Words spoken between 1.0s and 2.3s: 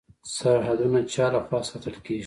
چا لخوا ساتل کیږي؟